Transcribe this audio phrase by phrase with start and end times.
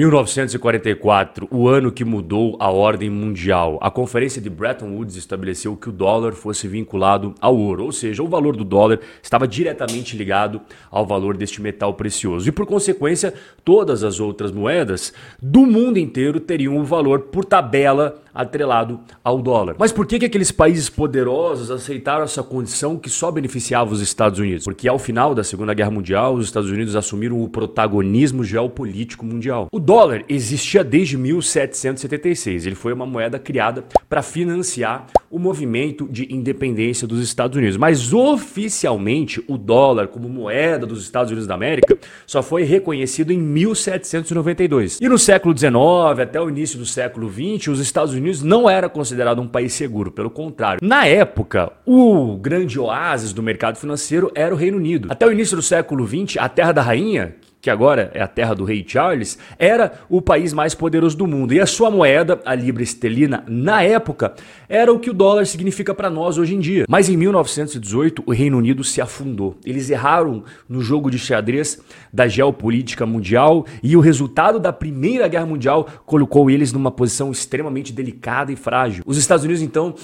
[0.00, 3.78] 1944, o ano que mudou a ordem mundial.
[3.80, 8.20] A conferência de Bretton Woods estabeleceu que o dólar fosse vinculado ao ouro, ou seja,
[8.20, 10.60] o valor do dólar estava diretamente ligado
[10.90, 12.48] ao valor deste metal precioso.
[12.48, 13.32] E por consequência,
[13.64, 19.76] todas as outras moedas do mundo inteiro teriam o valor por tabela atrelado ao dólar.
[19.78, 24.38] Mas por que, que aqueles países poderosos aceitaram essa condição que só beneficiava os Estados
[24.38, 24.64] Unidos?
[24.64, 29.68] Porque ao final da Segunda Guerra Mundial, os Estados Unidos assumiram o protagonismo geopolítico mundial.
[29.72, 32.66] O dólar existia desde 1776.
[32.66, 37.76] Ele foi uma moeda criada para financiar o movimento de independência dos Estados Unidos.
[37.76, 43.38] Mas oficialmente, o dólar como moeda dos Estados Unidos da América só foi reconhecido em
[43.38, 44.98] 1792.
[45.00, 45.74] E no século XIX
[46.22, 50.10] até o início do século XX, os Estados Unidos não era considerado um país seguro,
[50.10, 50.78] pelo contrário.
[50.82, 55.08] Na época, o grande oásis do mercado financeiro era o Reino Unido.
[55.10, 58.52] Até o início do século XX, a Terra da Rainha, que agora é a terra
[58.52, 61.54] do rei Charles, era o país mais poderoso do mundo.
[61.54, 64.34] E a sua moeda, a libra esterlina, na época,
[64.68, 66.84] era o que o dólar significa para nós hoje em dia.
[66.86, 69.56] Mas em 1918, o Reino Unido se afundou.
[69.64, 71.80] Eles erraram no jogo de xadrez
[72.12, 77.94] da geopolítica mundial e o resultado da Primeira Guerra Mundial colocou eles numa posição extremamente
[77.94, 79.02] delicada e frágil.
[79.06, 79.94] Os Estados Unidos, então,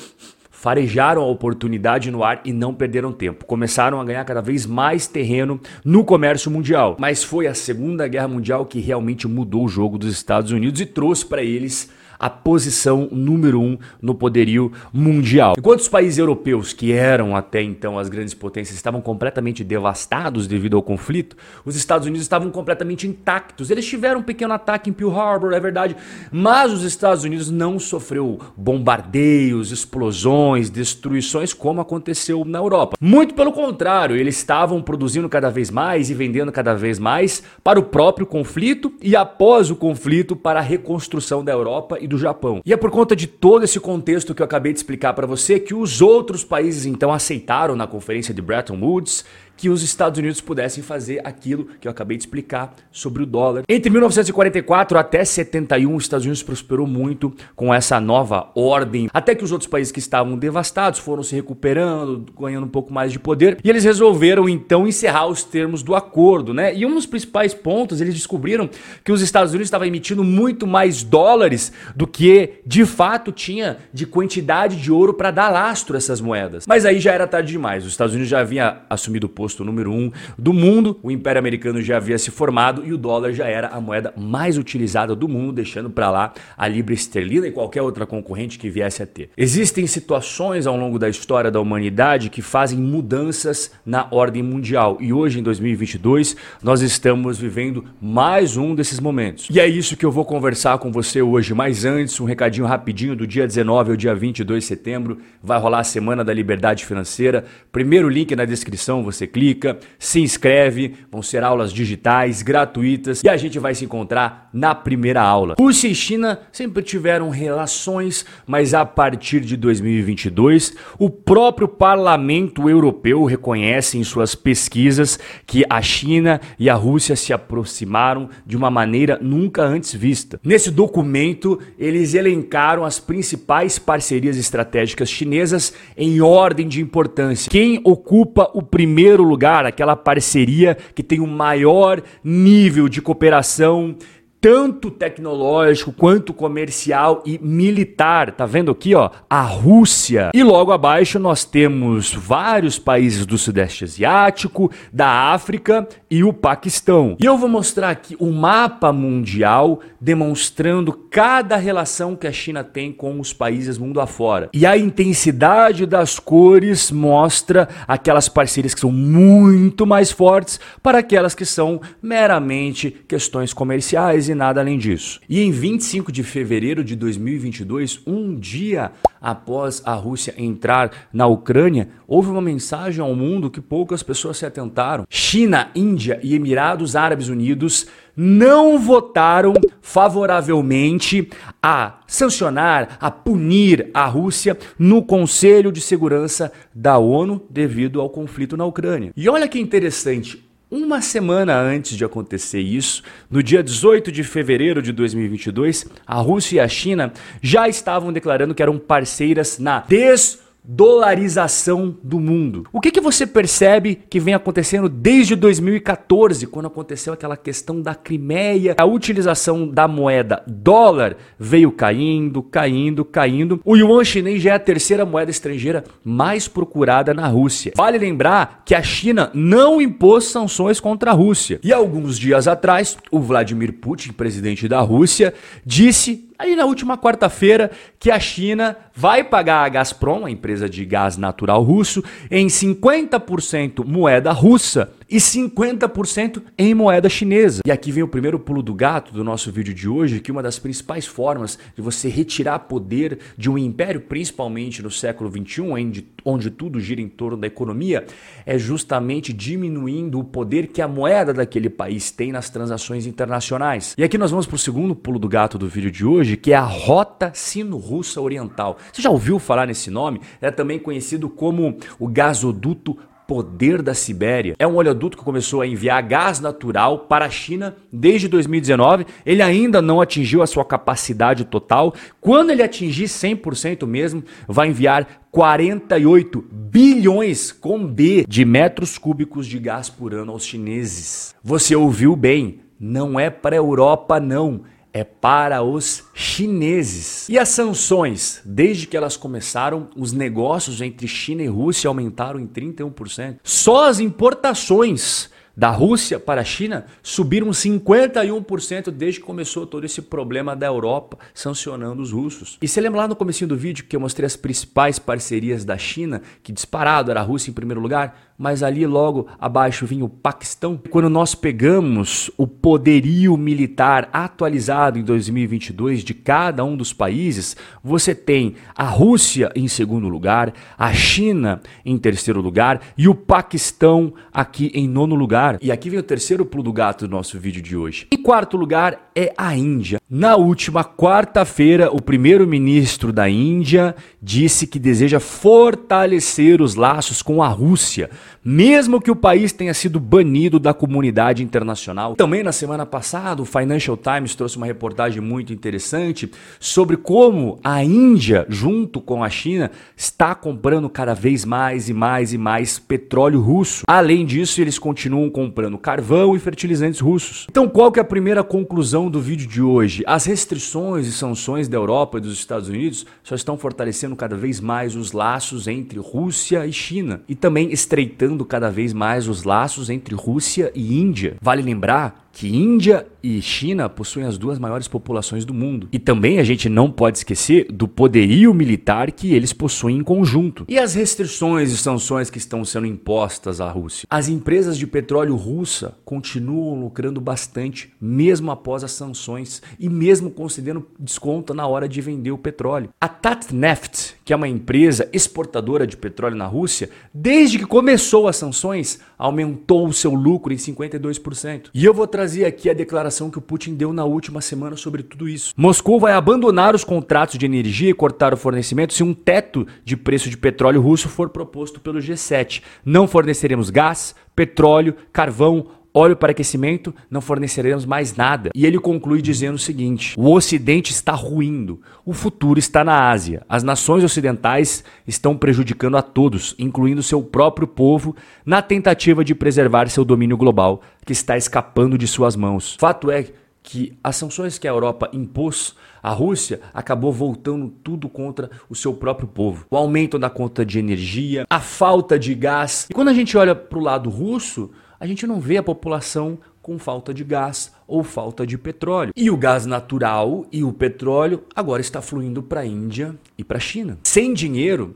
[0.61, 3.47] farejaram a oportunidade no ar e não perderam tempo.
[3.47, 6.98] Começaram a ganhar cada vez mais terreno no comércio mundial.
[7.00, 10.84] Mas foi a Segunda Guerra Mundial que realmente mudou o jogo dos Estados Unidos e
[10.84, 15.54] trouxe para eles a posição número um no poderio mundial.
[15.56, 20.77] Enquanto os países europeus, que eram até então as grandes potências, estavam completamente devastados devido
[20.77, 23.70] ao conflito, os Estados Unidos estavam completamente intactos.
[23.70, 25.96] Eles tiveram um pequeno ataque em Pearl Harbor, é verdade,
[26.30, 32.98] mas os Estados Unidos não sofreu bombardeios, explosões, destruições como aconteceu na Europa.
[33.00, 37.80] Muito pelo contrário, eles estavam produzindo cada vez mais e vendendo cada vez mais para
[37.80, 42.61] o próprio conflito e após o conflito para a reconstrução da Europa e do Japão.
[42.66, 45.58] E é por conta de todo esse contexto que eu acabei de explicar para você
[45.61, 49.24] que os outros países então aceitaram na conferência de Bretton Woods
[49.60, 53.62] que os Estados Unidos pudessem fazer aquilo que eu acabei de explicar sobre o dólar.
[53.68, 59.44] Entre 1944 até 71, os Estados Unidos prosperou muito com essa nova ordem, até que
[59.44, 63.58] os outros países que estavam devastados foram se recuperando, ganhando um pouco mais de poder,
[63.62, 66.74] e eles resolveram então encerrar os termos do acordo, né?
[66.74, 68.70] E um dos principais pontos, eles descobriram
[69.04, 74.06] que os Estados Unidos estavam emitindo muito mais dólares do que de fato tinha de
[74.06, 76.64] quantidade de ouro para dar lastro a essas moedas.
[76.66, 77.84] Mas aí já era tarde demais.
[77.84, 80.98] Os Estados Unidos já havia assumido o posto posto número um do mundo.
[81.02, 84.56] O Império Americano já havia se formado e o dólar já era a moeda mais
[84.56, 89.02] utilizada do mundo, deixando para lá a libra esterlina e qualquer outra concorrente que viesse
[89.02, 89.30] a ter.
[89.36, 95.12] Existem situações ao longo da história da humanidade que fazem mudanças na ordem mundial e
[95.12, 99.48] hoje em 2022 nós estamos vivendo mais um desses momentos.
[99.50, 101.52] E é isso que eu vou conversar com você hoje.
[101.55, 105.80] Mas antes, um recadinho rapidinho do dia 19 ao dia 22 de setembro vai rolar
[105.80, 107.44] a Semana da Liberdade Financeira.
[107.72, 113.28] Primeiro link na descrição, você clica clica, se inscreve, vão ser aulas digitais, gratuitas e
[113.28, 115.55] a gente vai se encontrar na primeira aula.
[115.58, 123.24] Rússia e China sempre tiveram relações, mas a partir de 2022, o próprio Parlamento Europeu
[123.24, 129.19] reconhece em suas pesquisas que a China e a Rússia se aproximaram de uma maneira
[129.22, 130.38] nunca antes vista.
[130.44, 137.50] Nesse documento, eles elencaram as principais parcerias estratégicas chinesas em ordem de importância.
[137.50, 143.97] Quem ocupa o primeiro lugar, aquela parceria que tem o maior nível de cooperação
[144.40, 148.32] tanto tecnológico quanto comercial e militar.
[148.32, 150.31] Tá vendo aqui, ó, a Rússia.
[150.32, 157.17] E logo abaixo nós temos vários países do Sudeste Asiático, da África e o Paquistão.
[157.20, 162.90] E eu vou mostrar aqui o mapa mundial demonstrando cada relação que a China tem
[162.90, 164.49] com os países mundo afora.
[164.55, 171.34] E a intensidade das cores mostra aquelas parcerias que são muito mais fortes para aquelas
[171.34, 175.20] que são meramente questões comerciais e nada além disso.
[175.29, 181.88] E em 25 de fevereiro de 2022, um dia após a Rússia entrar na Ucrânia,
[182.08, 185.04] houve uma mensagem ao mundo que poucas pessoas se atentaram.
[185.08, 191.28] China, Índia e Emirados Árabes Unidos não votaram favoravelmente
[191.62, 198.56] a sancionar, a punir a Rússia no Conselho de Segurança da ONU devido ao conflito
[198.56, 199.12] na Ucrânia.
[199.16, 204.81] E olha que interessante, uma semana antes de acontecer isso, no dia 18 de fevereiro
[204.81, 207.12] de 2022, a Rússia e a China
[207.43, 210.38] já estavam declarando que eram parceiras na des
[210.72, 212.64] dolarização do mundo.
[212.72, 217.93] O que, que você percebe que vem acontecendo desde 2014, quando aconteceu aquela questão da
[217.93, 218.76] Crimeia?
[218.78, 223.61] A utilização da moeda dólar veio caindo, caindo, caindo.
[223.64, 227.73] O yuan chinês já é a terceira moeda estrangeira mais procurada na Rússia.
[227.76, 231.58] Vale lembrar que a China não impôs sanções contra a Rússia.
[231.64, 235.34] E alguns dias atrás, o Vladimir Putin, presidente da Rússia,
[235.66, 240.84] disse aí na última quarta-feira que a China vai pagar a Gazprom, a empresa de
[240.87, 247.62] gás natural russo, em 50% moeda russa e 50% em moeda chinesa.
[247.66, 250.42] E aqui vem o primeiro pulo do gato do nosso vídeo de hoje, que uma
[250.42, 256.06] das principais formas de você retirar poder de um império, principalmente no século 21, onde,
[256.24, 258.06] onde tudo gira em torno da economia,
[258.46, 263.94] é justamente diminuindo o poder que a moeda daquele país tem nas transações internacionais.
[263.98, 266.52] E aqui nós vamos para o segundo pulo do gato do vídeo de hoje, que
[266.52, 268.78] é a Rota Sino-Russa Oriental.
[268.92, 270.20] Você já ouviu falar nesse nome?
[270.40, 272.96] É também conhecido como o gasoduto
[273.30, 274.56] poder da Sibéria.
[274.58, 279.06] É um oleoduto que começou a enviar gás natural para a China desde 2019.
[279.24, 281.94] Ele ainda não atingiu a sua capacidade total.
[282.20, 289.60] Quando ele atingir 100% mesmo, vai enviar 48 bilhões com B de metros cúbicos de
[289.60, 291.32] gás por ano aos chineses.
[291.40, 294.62] Você ouviu bem, não é para a Europa não
[294.92, 297.28] é para os chineses.
[297.28, 298.40] E as sanções?
[298.44, 303.38] Desde que elas começaram, os negócios entre China e Rússia aumentaram em 31%.
[303.42, 310.00] Só as importações da Rússia para a China subiram 51% desde que começou todo esse
[310.00, 312.56] problema da Europa sancionando os russos.
[312.62, 315.76] E você lembra lá no começo do vídeo que eu mostrei as principais parcerias da
[315.76, 318.29] China, que disparado era a Rússia em primeiro lugar?
[318.40, 320.81] Mas ali logo abaixo vinha o Paquistão.
[320.88, 327.54] Quando nós pegamos o poderio militar atualizado em 2022 de cada um dos países,
[327.84, 334.14] você tem a Rússia em segundo lugar, a China em terceiro lugar e o Paquistão
[334.32, 335.58] aqui em nono lugar.
[335.60, 338.06] E aqui vem o terceiro pulo do gato do nosso vídeo de hoje.
[338.10, 340.00] Em quarto lugar é a Índia.
[340.08, 347.48] Na última quarta-feira, o primeiro-ministro da Índia disse que deseja fortalecer os laços com a
[347.48, 348.08] Rússia
[348.44, 352.14] mesmo que o país tenha sido banido da comunidade internacional.
[352.14, 357.84] Também na semana passada, o Financial Times trouxe uma reportagem muito interessante sobre como a
[357.84, 363.40] Índia, junto com a China, está comprando cada vez mais e mais e mais petróleo
[363.40, 363.84] russo.
[363.86, 367.46] Além disso, eles continuam comprando carvão e fertilizantes russos.
[367.50, 370.02] Então, qual que é a primeira conclusão do vídeo de hoje?
[370.06, 374.60] As restrições e sanções da Europa e dos Estados Unidos só estão fortalecendo cada vez
[374.60, 379.88] mais os laços entre Rússia e China e também estreitando cada vez mais os laços
[379.88, 381.37] entre Rússia e Índia.
[381.40, 385.88] Vale lembrar que Índia e China possuem as duas maiores populações do mundo.
[385.92, 390.64] E também a gente não pode esquecer do poderio militar que eles possuem em conjunto.
[390.68, 394.06] E as restrições e sanções que estão sendo impostas à Rússia.
[394.08, 400.86] As empresas de petróleo russa continuam lucrando bastante, mesmo após as sanções e mesmo concedendo
[400.98, 402.90] desconto na hora de vender o petróleo.
[403.00, 408.36] A Tatneft, que é uma empresa exportadora de petróleo na Rússia, desde que começou as
[408.36, 411.70] sanções, aumentou o seu lucro em 52%.
[411.74, 415.02] E eu vou trazer aqui a declaração que o Putin deu na última semana sobre
[415.02, 415.52] tudo isso.
[415.56, 419.96] Moscou vai abandonar os contratos de energia e cortar o fornecimento se um teto de
[419.96, 422.62] preço de petróleo russo for proposto pelo G7.
[422.84, 428.50] Não forneceremos gás, petróleo, carvão, óleo para aquecimento, não forneceremos mais nada.
[428.54, 433.42] E ele conclui dizendo o seguinte: o Ocidente está ruindo, o futuro está na Ásia.
[433.49, 439.88] As nações ocidentais estão prejudicando a todos, incluindo seu próprio povo, na tentativa de preservar
[439.88, 442.76] seu domínio global, que está escapando de suas mãos.
[442.78, 443.26] Fato é
[443.62, 448.94] que as sanções que a Europa impôs à Rússia acabou voltando tudo contra o seu
[448.94, 449.66] próprio povo.
[449.70, 452.87] O aumento da conta de energia, a falta de gás.
[452.90, 454.70] E quando a gente olha para o lado russo,
[455.00, 459.12] a gente não vê a população com falta de gás ou falta de petróleo.
[459.16, 463.57] E o gás natural e o petróleo agora está fluindo para a Índia e para
[463.57, 463.99] a China.
[464.04, 464.95] Sem dinheiro,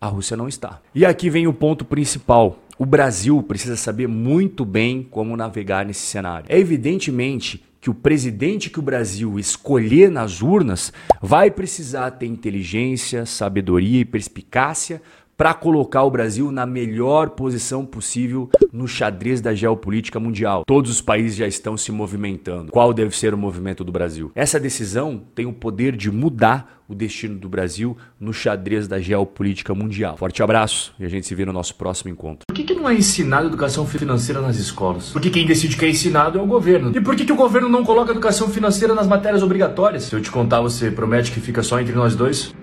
[0.00, 0.80] a Rússia não está.
[0.94, 2.60] E aqui vem o ponto principal.
[2.78, 6.46] O Brasil precisa saber muito bem como navegar nesse cenário.
[6.48, 13.26] É evidentemente que o presidente que o Brasil escolher nas urnas vai precisar ter inteligência,
[13.26, 15.02] sabedoria e perspicácia
[15.42, 20.62] para colocar o Brasil na melhor posição possível no xadrez da geopolítica mundial.
[20.64, 22.70] Todos os países já estão se movimentando.
[22.70, 24.30] Qual deve ser o movimento do Brasil?
[24.36, 29.74] Essa decisão tem o poder de mudar o destino do Brasil no xadrez da geopolítica
[29.74, 30.16] mundial.
[30.16, 32.44] Forte abraço e a gente se vê no nosso próximo encontro.
[32.46, 35.10] Por que, que não é ensinado educação financeira nas escolas?
[35.10, 36.92] Porque quem decide que é ensinado é o governo.
[36.94, 40.04] E por que, que o governo não coloca educação financeira nas matérias obrigatórias?
[40.04, 42.54] Se eu te contar, você promete que fica só entre nós dois?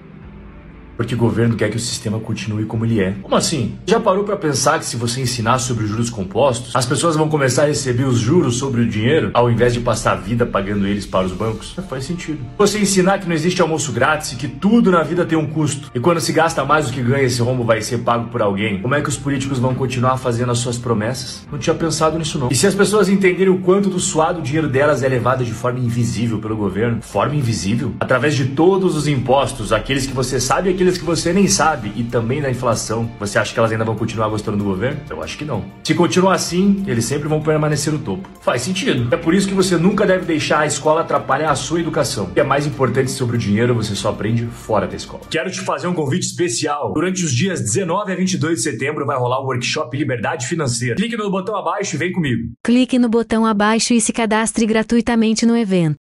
[0.99, 3.13] Porque o governo quer que o sistema continue como ele é.
[3.21, 3.75] Como assim?
[3.85, 7.63] Já parou para pensar que se você ensinar sobre juros compostos, as pessoas vão começar
[7.63, 11.05] a receber os juros sobre o dinheiro ao invés de passar a vida pagando eles
[11.05, 11.73] para os bancos?
[11.77, 12.39] Não faz sentido.
[12.57, 15.89] Você ensinar que não existe almoço grátis e que tudo na vida tem um custo.
[15.95, 18.81] E quando se gasta mais do que ganha, esse rombo vai ser pago por alguém.
[18.81, 21.47] Como é que os políticos vão continuar fazendo as suas promessas?
[21.49, 22.49] Não tinha pensado nisso não.
[22.51, 25.79] E se as pessoas entenderem o quanto do suado dinheiro delas é levado de forma
[25.79, 30.73] invisível pelo governo, forma invisível, através de todos os impostos, aqueles que você sabe e
[30.73, 33.95] aqueles que você nem sabe, e também da inflação, você acha que elas ainda vão
[33.95, 34.99] continuar gostando do governo?
[35.09, 35.63] Eu acho que não.
[35.83, 38.29] Se continuar assim, eles sempre vão permanecer no topo.
[38.41, 39.13] Faz sentido.
[39.13, 42.25] É por isso que você nunca deve deixar a escola atrapalhar a sua educação.
[42.25, 45.23] O que é mais importante sobre o dinheiro, você só aprende fora da escola.
[45.29, 46.93] Quero te fazer um convite especial.
[46.93, 50.95] Durante os dias 19 a 22 de setembro vai rolar o workshop Liberdade Financeira.
[50.95, 52.49] Clique no botão abaixo e vem comigo.
[52.63, 55.97] Clique no botão abaixo e se cadastre gratuitamente no evento.